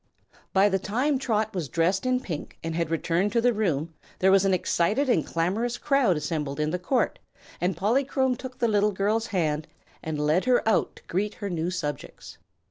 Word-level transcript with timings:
By 0.51 0.67
the 0.67 0.79
time 0.79 1.19
Trot 1.19 1.53
was 1.53 1.69
dressed 1.69 2.07
in 2.07 2.21
pink, 2.21 2.57
and 2.63 2.73
had 2.73 2.89
returned 2.89 3.31
to 3.33 3.39
the 3.39 3.53
room, 3.53 3.93
there 4.17 4.31
was 4.31 4.45
an 4.45 4.51
excited 4.51 5.07
and 5.07 5.23
clamorous 5.23 5.77
crowd 5.77 6.17
assembled 6.17 6.59
in 6.59 6.71
the 6.71 6.79
court, 6.79 7.19
and 7.61 7.77
Polychrome 7.77 8.35
took 8.35 8.57
the 8.57 8.67
little 8.67 8.93
girl's 8.93 9.27
hand 9.27 9.67
and 10.01 10.17
led 10.19 10.45
her 10.45 10.67
out 10.67 10.95
to 10.95 11.03
greet 11.03 11.35
her 11.35 11.51
new 11.51 11.69
subjects. 11.69 12.39